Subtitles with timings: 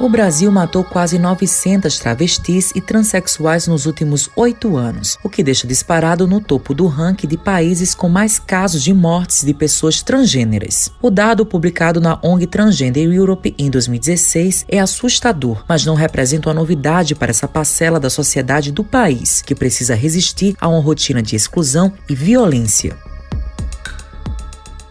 [0.00, 5.66] O Brasil matou quase 900 travestis e transexuais nos últimos oito anos, o que deixa
[5.66, 10.88] disparado no topo do ranking de países com mais casos de mortes de pessoas transgêneras.
[11.02, 16.54] O dado publicado na ONG Transgender Europe em 2016 é assustador, mas não representa uma
[16.54, 21.34] novidade para essa parcela da sociedade do país, que precisa resistir a uma rotina de
[21.34, 22.96] exclusão e violência.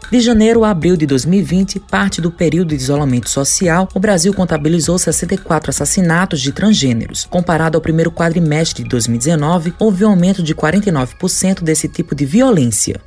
[0.09, 4.97] De janeiro a abril de 2020, parte do período de isolamento social, o Brasil contabilizou
[4.97, 7.25] 64 assassinatos de transgêneros.
[7.25, 13.01] Comparado ao primeiro quadrimestre de 2019, houve um aumento de 49% desse tipo de violência.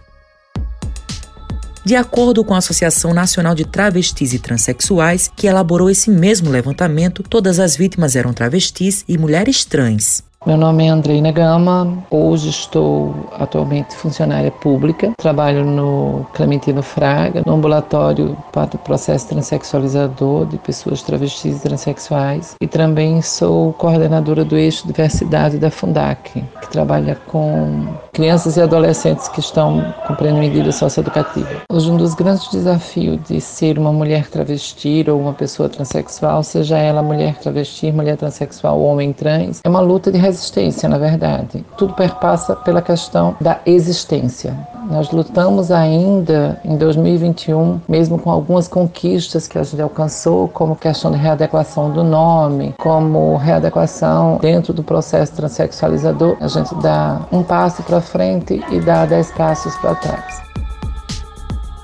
[1.83, 7.23] De acordo com a Associação Nacional de Travestis e Transsexuais, que elaborou esse mesmo levantamento,
[7.23, 10.23] todas as vítimas eram travestis e mulheres trans.
[10.47, 17.53] Meu nome é Andreina Gama, hoje estou atualmente funcionária pública, trabalho no Clementino Fraga, no
[17.53, 22.57] ambulatório para o processo transexualizador de pessoas travestis e transexuais.
[22.59, 29.29] E também sou coordenadora do eixo diversidade da Fundac, que trabalha com crianças e adolescentes
[29.29, 31.63] que estão cumprindo medida socioeducativa.
[31.71, 36.79] Hoje um dos grandes desafios de ser uma mulher travesti ou uma pessoa transexual, seja
[36.79, 41.65] ela mulher travesti, mulher transexual ou homem trans, é uma luta de resistência, na verdade.
[41.77, 44.57] Tudo perpassa pela questão da existência.
[44.91, 51.13] Nós lutamos ainda em 2021, mesmo com algumas conquistas que a gente alcançou, como questão
[51.13, 57.85] de readequação do nome, como readequação dentro do processo transexualizador, a gente dá um passo
[57.85, 60.50] para frente e dá dez passos para trás.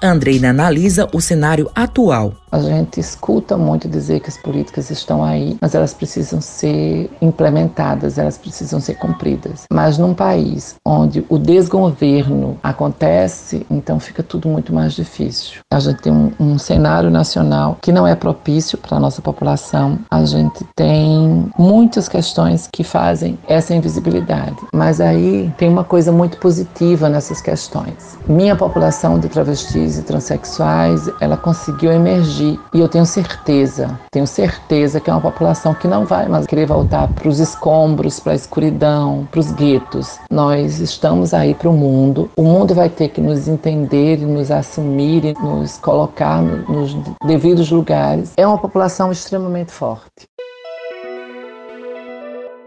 [0.03, 5.59] Andreina analisa o cenário atual a gente escuta muito dizer que as políticas estão aí,
[5.61, 9.65] mas elas precisam ser implementadas, elas precisam ser cumpridas.
[9.71, 15.59] Mas num país onde o desgoverno acontece, então fica tudo muito mais difícil.
[15.71, 19.99] A gente tem um, um cenário nacional que não é propício para a nossa população.
[20.11, 24.57] A gente tem muitas questões que fazem essa invisibilidade.
[24.73, 28.17] Mas aí tem uma coisa muito positiva nessas questões.
[28.27, 35.01] Minha população de travestis e transexuais, ela conseguiu emergir e eu tenho certeza, tenho certeza
[35.01, 38.37] que é uma população que não vai mais querer voltar para os escombros, para a
[38.37, 40.19] escuridão, para os guetos.
[40.31, 42.29] Nós estamos aí para o mundo.
[42.37, 48.33] O mundo vai ter que nos entender, nos assumir nos colocar nos devidos lugares.
[48.37, 50.27] É uma população extremamente forte.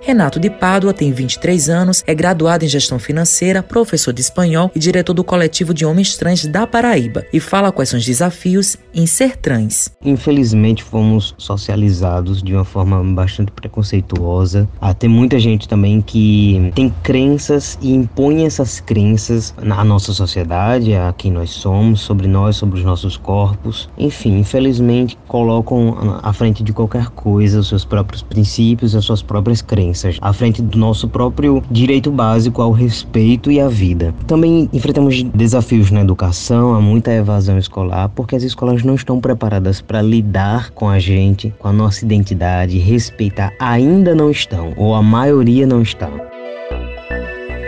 [0.01, 4.79] Renato de Pádua tem 23 anos, é graduado em gestão financeira, professor de espanhol e
[4.79, 9.05] diretor do coletivo de homens trans da Paraíba e fala quais são os desafios em
[9.05, 9.91] ser trans.
[10.03, 14.67] Infelizmente fomos socializados de uma forma bastante preconceituosa.
[14.79, 20.93] Ah, tem muita gente também que tem crenças e impõe essas crenças na nossa sociedade,
[20.95, 23.89] a quem nós somos, sobre nós, sobre os nossos corpos.
[23.97, 29.61] Enfim, infelizmente colocam à frente de qualquer coisa os seus próprios princípios, as suas próprias
[29.61, 29.88] crenças
[30.21, 34.13] à frente do nosso próprio direito básico ao respeito e à vida.
[34.27, 39.81] Também enfrentamos desafios na educação, há muita evasão escolar, porque as escolas não estão preparadas
[39.81, 45.01] para lidar com a gente, com a nossa identidade, respeitar, ainda não estão, ou a
[45.01, 46.28] maioria não está.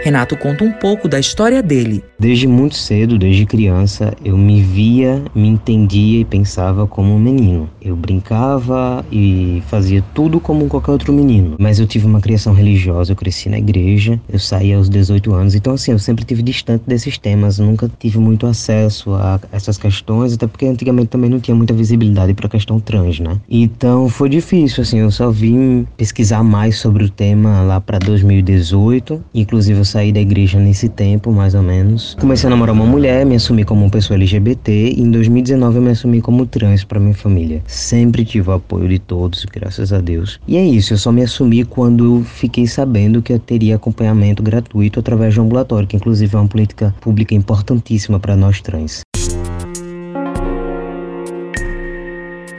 [0.03, 2.03] Renato conta um pouco da história dele.
[2.19, 7.69] Desde muito cedo, desde criança, eu me via, me entendia e pensava como um menino.
[7.79, 11.55] Eu brincava e fazia tudo como qualquer outro menino.
[11.59, 15.53] Mas eu tive uma criação religiosa, eu cresci na igreja, eu saí aos 18 anos.
[15.53, 20.33] Então, assim, eu sempre tive distante desses temas, nunca tive muito acesso a essas questões,
[20.33, 23.39] até porque antigamente também não tinha muita visibilidade para a questão trans, né?
[23.47, 29.21] Então, foi difícil, assim, eu só vim pesquisar mais sobre o tema lá para 2018.
[29.35, 32.15] Inclusive, eu saí da igreja nesse tempo, mais ou menos.
[32.19, 35.81] Comecei a namorar uma mulher, me assumi como uma pessoa LGBT e em 2019 eu
[35.81, 37.61] me assumi como trans para minha família.
[37.67, 40.39] Sempre tive o apoio de todos, graças a Deus.
[40.47, 44.99] E é isso, eu só me assumi quando fiquei sabendo que eu teria acompanhamento gratuito
[44.99, 49.01] através do ambulatório, que inclusive é uma política pública importantíssima para nós trans.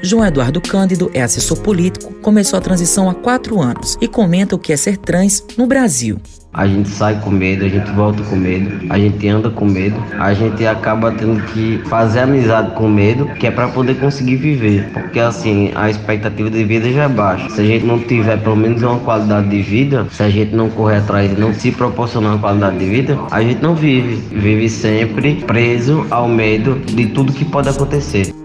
[0.05, 4.59] João Eduardo Cândido é assessor político, começou a transição há quatro anos e comenta o
[4.59, 6.19] que é ser trans no Brasil.
[6.53, 9.97] A gente sai com medo, a gente volta com medo, a gente anda com medo,
[10.19, 14.91] a gente acaba tendo que fazer amizade com medo, que é para poder conseguir viver.
[14.93, 17.49] Porque assim, a expectativa de vida já é baixa.
[17.51, 20.69] Se a gente não tiver pelo menos uma qualidade de vida, se a gente não
[20.69, 24.17] correr atrás e não se proporcionar uma qualidade de vida, a gente não vive.
[24.37, 28.42] Vive sempre preso ao medo de tudo que pode acontecer.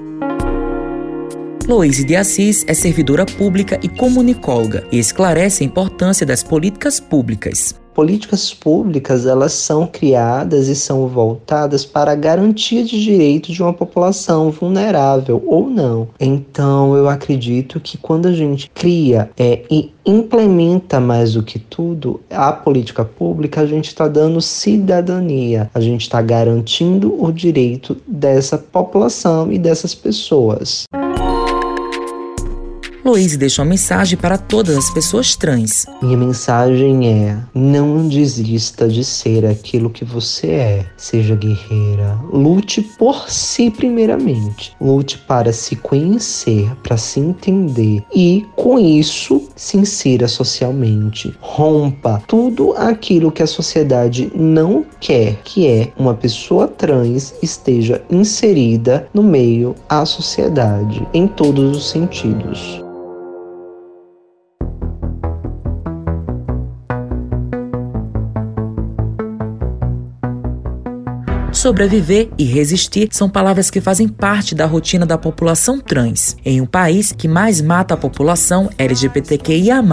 [1.67, 7.75] Loise de Assis é servidora pública e comunicóloga e esclarece a importância das políticas públicas.
[7.93, 13.73] políticas públicas elas são criadas e são voltadas para a garantia de direitos de uma
[13.73, 16.07] população vulnerável ou não.
[16.21, 22.21] Então eu acredito que quando a gente cria é, e implementa mais do que tudo
[22.29, 28.57] a política pública, a gente está dando cidadania, a gente está garantindo o direito dessa
[28.57, 30.85] população e dessas pessoas.
[33.07, 35.85] Luiz deixa uma mensagem para todas as pessoas trans.
[36.01, 40.85] Minha mensagem é: não desista de ser aquilo que você é.
[40.97, 42.19] Seja guerreira.
[42.33, 44.75] Lute por si, primeiramente.
[44.81, 51.33] Lute para se conhecer, para se entender e, com isso, se insira socialmente.
[51.39, 59.07] Rompa tudo aquilo que a sociedade não quer, que é uma pessoa trans esteja inserida
[59.13, 62.85] no meio à sociedade, em todos os sentidos.
[71.67, 76.65] Sobreviver e resistir são palavras que fazem parte da rotina da população trans, em um
[76.65, 79.83] país que mais mata a população LGBTQIA.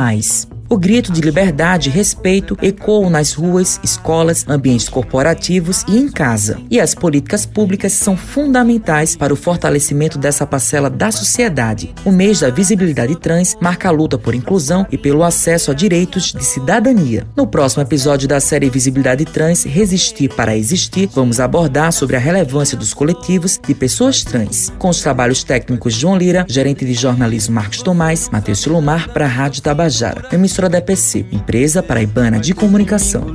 [0.75, 6.59] O grito de liberdade e respeito ecoa nas ruas, escolas, ambientes corporativos e em casa.
[6.69, 11.95] E as políticas públicas são fundamentais para o fortalecimento dessa parcela da sociedade.
[12.05, 16.33] O mês da visibilidade trans marca a luta por inclusão e pelo acesso a direitos
[16.33, 17.25] de cidadania.
[17.37, 22.77] No próximo episódio da série Visibilidade Trans Resistir para Existir, vamos abordar sobre a relevância
[22.77, 24.73] dos coletivos de pessoas trans.
[24.77, 29.29] Com os trabalhos técnicos João Lira, gerente de jornalismo Marcos Tomás, Matheus Silomar para a
[29.29, 33.27] Rádio Tabajara emissora da EPC, Empresa Paraibana de Comunicação.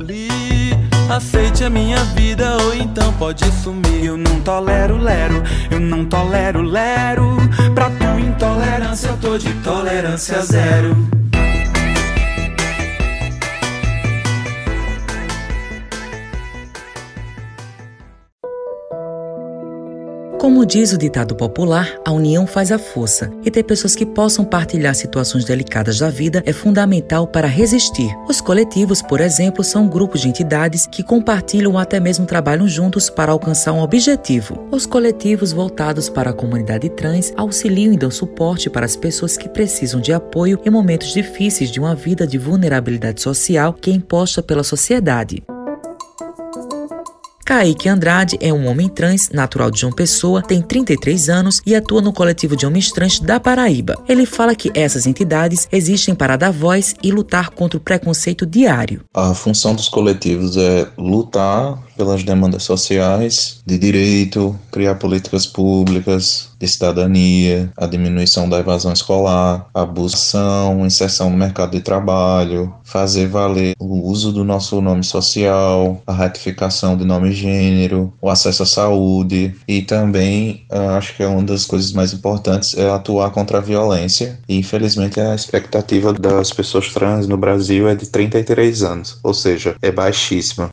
[1.08, 4.04] Aceite a minha vida ou então pode sumir.
[4.04, 7.36] Eu não tolero lero, eu não tolero lero.
[7.74, 11.19] Pra tua intolerância eu tô de tolerância zero.
[20.40, 24.42] Como diz o ditado popular, a união faz a força, e ter pessoas que possam
[24.42, 28.08] partilhar situações delicadas da vida é fundamental para resistir.
[28.26, 33.10] Os coletivos, por exemplo, são grupos de entidades que compartilham ou até mesmo trabalham juntos
[33.10, 34.66] para alcançar um objetivo.
[34.70, 39.46] Os coletivos voltados para a comunidade trans auxiliam e dão suporte para as pessoas que
[39.46, 44.42] precisam de apoio em momentos difíceis de uma vida de vulnerabilidade social que é imposta
[44.42, 45.42] pela sociedade.
[47.50, 52.00] Kaique Andrade é um homem trans, natural de João Pessoa, tem 33 anos e atua
[52.00, 53.96] no coletivo de homens trans da Paraíba.
[54.08, 59.02] Ele fala que essas entidades existem para dar voz e lutar contra o preconceito diário.
[59.12, 66.66] A função dos coletivos é lutar pelas demandas sociais, de direito, criar políticas públicas, de
[66.66, 73.74] cidadania, a diminuição da evasão escolar, a abusação, inserção no mercado de trabalho, fazer valer
[73.78, 78.66] o uso do nosso nome social, a retificação de nome e gênero, o acesso à
[78.66, 83.58] saúde e também ah, acho que é uma das coisas mais importantes é atuar contra
[83.58, 84.38] a violência.
[84.48, 89.76] E infelizmente a expectativa das pessoas trans no Brasil é de 33 anos, ou seja,
[89.82, 90.70] é baixíssima.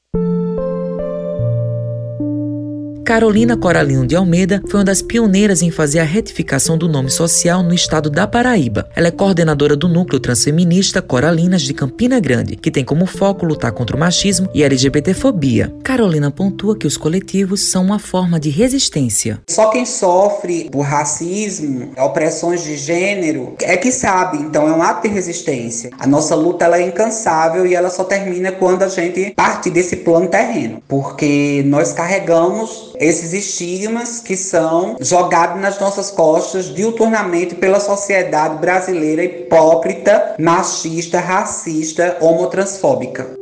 [3.08, 7.64] Carolina Coralino de Almeida foi uma das pioneiras em fazer a retificação do nome social
[7.64, 8.86] no estado da Paraíba.
[8.94, 13.72] Ela é coordenadora do Núcleo Transfeminista Coralinas de Campina Grande, que tem como foco lutar
[13.72, 15.74] contra o machismo e LGBTfobia.
[15.86, 19.40] Carolina pontua que os coletivos são uma forma de resistência.
[19.48, 25.08] Só quem sofre por racismo, opressões de gênero, é que sabe, então é um ato
[25.08, 25.92] de resistência.
[25.98, 29.96] A nossa luta ela é incansável e ela só termina quando a gente parte desse
[29.96, 37.80] plano terreno, porque nós carregamos esses estigmas que são jogados nas nossas costas diuturnamente pela
[37.80, 43.38] sociedade brasileira hipócrita, machista, racista, homotransfóbica.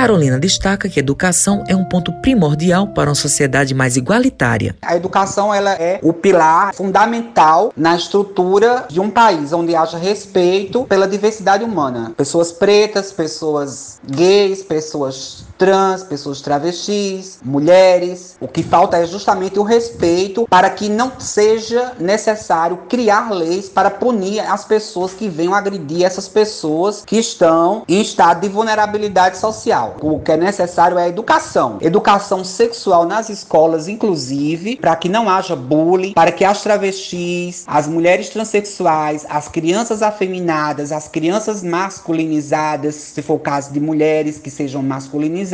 [0.00, 4.74] Carolina destaca que a educação é um ponto primordial para uma sociedade mais igualitária.
[4.80, 10.84] A educação ela é o pilar fundamental na estrutura de um país onde haja respeito
[10.84, 12.14] pela diversidade humana.
[12.16, 18.34] Pessoas pretas, pessoas gays, pessoas trans, pessoas travestis, mulheres.
[18.40, 23.90] O que falta é justamente o respeito para que não seja necessário criar leis para
[23.90, 29.96] punir as pessoas que venham agredir essas pessoas que estão em estado de vulnerabilidade social.
[30.00, 31.76] O que é necessário é a educação.
[31.82, 37.86] Educação sexual nas escolas, inclusive, para que não haja bullying, para que as travestis, as
[37.86, 44.48] mulheres transexuais, as crianças afeminadas, as crianças masculinizadas, se for o caso de mulheres que
[44.48, 45.49] sejam masculinizadas,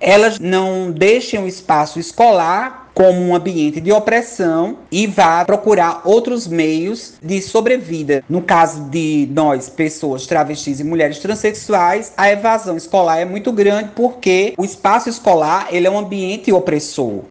[0.00, 6.48] elas não deixem o espaço escolar como um ambiente de opressão e vá procurar outros
[6.48, 8.24] meios de sobrevida.
[8.26, 13.90] No caso de nós, pessoas travestis e mulheres transexuais, a evasão escolar é muito grande
[13.94, 17.24] porque o espaço escolar ele é um ambiente opressor.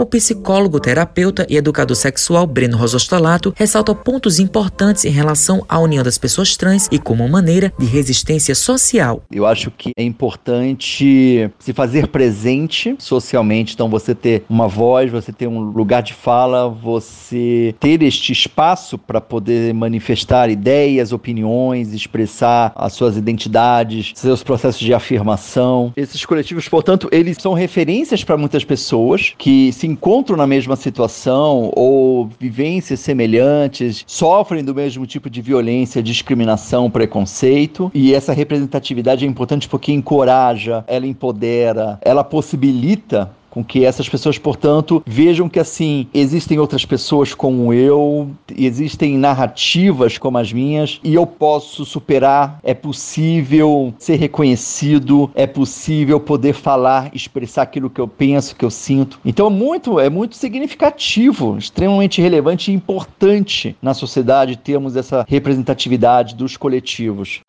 [0.00, 6.02] O psicólogo, terapeuta e educador sexual Breno Rosostolato ressalta pontos importantes em relação à união
[6.02, 9.22] das pessoas trans e como maneira de resistência social.
[9.30, 15.34] Eu acho que é importante se fazer presente socialmente, então você ter uma voz, você
[15.34, 22.72] ter um lugar de fala, você ter este espaço para poder manifestar ideias, opiniões, expressar
[22.74, 25.92] as suas identidades, seus processos de afirmação.
[25.94, 31.70] Esses coletivos, portanto, eles são referências para muitas pessoas que se encontram na mesma situação
[31.74, 37.90] ou vivências semelhantes, sofrem do mesmo tipo de violência, discriminação, preconceito.
[37.92, 44.38] E essa representatividade é importante porque encoraja, ela empodera, ela possibilita com que essas pessoas,
[44.38, 51.14] portanto, vejam que assim existem outras pessoas como eu, existem narrativas como as minhas e
[51.14, 58.08] eu posso superar, é possível ser reconhecido, é possível poder falar, expressar aquilo que eu
[58.08, 59.18] penso, que eu sinto.
[59.24, 66.34] Então é muito, é muito significativo, extremamente relevante e importante na sociedade termos essa representatividade
[66.34, 67.40] dos coletivos.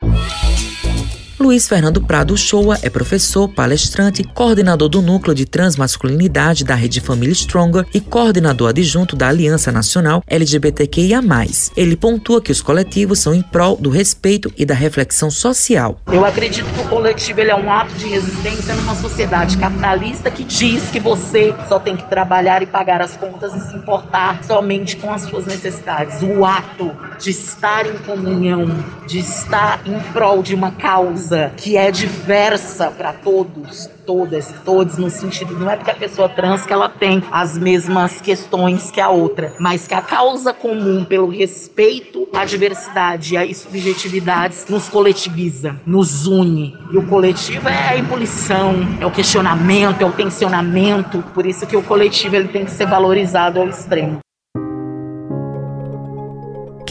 [1.42, 7.34] Luiz Fernando Prado Shoa é professor, palestrante, coordenador do Núcleo de Transmasculinidade da Rede Família
[7.34, 11.20] Stronger e coordenador adjunto da Aliança Nacional LGBTQIA+.
[11.76, 16.00] Ele pontua que os coletivos são em prol do respeito e da reflexão social.
[16.12, 20.92] Eu acredito que o coletivo é um ato de resistência numa sociedade capitalista que diz
[20.92, 25.12] que você só tem que trabalhar e pagar as contas e se importar somente com
[25.12, 26.22] as suas necessidades.
[26.22, 28.68] O ato de estar em comunhão,
[29.08, 34.98] de estar em prol de uma causa causa que é diversa para todos, todas, todos,
[34.98, 39.00] no sentido, não é porque a pessoa trans que ela tem as mesmas questões que
[39.00, 44.90] a outra, mas que a causa comum pelo respeito à diversidade e às subjetividades nos
[44.90, 46.76] coletiviza, nos une.
[46.92, 51.78] E o coletivo é a ebulição, é o questionamento, é o tensionamento, por isso que
[51.78, 54.20] o coletivo ele tem que ser valorizado ao extremo.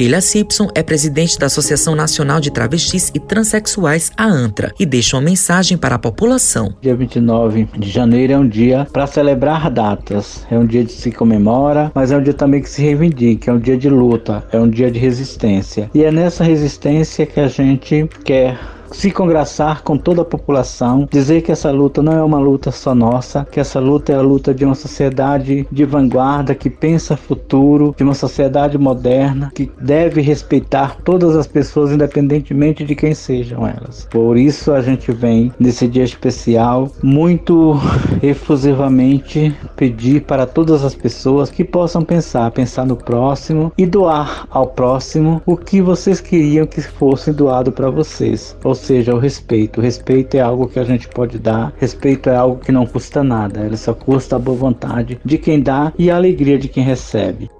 [0.00, 5.14] Keila Simpson é presidente da Associação Nacional de Travestis e Transsexuais, a ANTRA, e deixa
[5.14, 6.74] uma mensagem para a população.
[6.80, 11.12] Dia 29 de janeiro é um dia para celebrar datas, é um dia de se
[11.12, 14.58] comemora, mas é um dia também que se reivindica, é um dia de luta, é
[14.58, 15.90] um dia de resistência.
[15.94, 18.58] E é nessa resistência que a gente quer
[18.92, 22.94] se congraçar com toda a população, dizer que essa luta não é uma luta só
[22.94, 27.94] nossa, que essa luta é a luta de uma sociedade de vanguarda que pensa futuro,
[27.96, 34.06] de uma sociedade moderna que deve respeitar todas as pessoas, independentemente de quem sejam elas.
[34.10, 37.74] Por isso a gente vem nesse dia especial muito
[38.22, 44.66] efusivamente pedir para todas as pessoas que possam pensar, pensar no próximo e doar ao
[44.66, 48.56] próximo o que vocês queriam que fosse doado para vocês.
[48.64, 49.78] Ou seja, o respeito.
[49.78, 53.22] O respeito é algo que a gente pode dar, respeito é algo que não custa
[53.22, 56.82] nada, ele só custa a boa vontade de quem dá e a alegria de quem
[56.82, 57.50] recebe.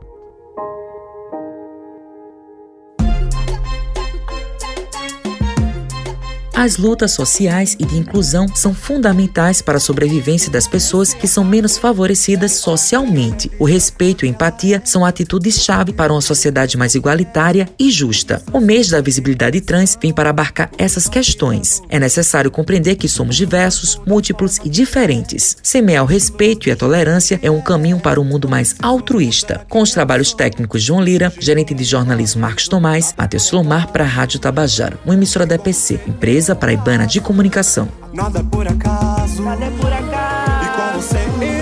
[6.71, 11.43] As lutas sociais e de inclusão são fundamentais para a sobrevivência das pessoas que são
[11.43, 13.51] menos favorecidas socialmente.
[13.59, 18.41] O respeito e empatia são atitudes-chave para uma sociedade mais igualitária e justa.
[18.53, 21.83] O mês da visibilidade trans vem para abarcar essas questões.
[21.89, 25.57] É necessário compreender que somos diversos, múltiplos e diferentes.
[25.65, 29.67] Semear o respeito e a tolerância é um caminho para um mundo mais altruísta.
[29.69, 34.07] Com os trabalhos técnicos João Lira, gerente de jornalismo Marcos Tomás, Matheus Lomar para a
[34.07, 37.89] Rádio Tabajara, uma emissora da EPC, empresa Empresa Paraibana de Comunicação.
[38.13, 39.43] Nada é por acaso.
[39.43, 41.60] Nada é por acaso.